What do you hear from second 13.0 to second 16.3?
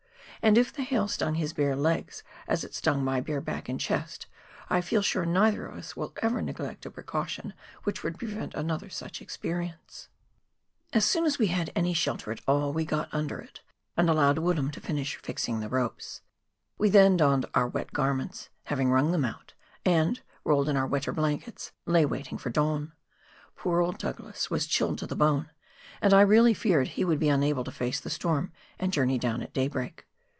under it, and allowed Woodham to finish fixing the ropes.